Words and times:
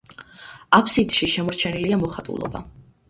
აბსიდში 0.77 1.29
შემორჩენილია 1.35 2.01
მოხატულობა. 2.05 2.65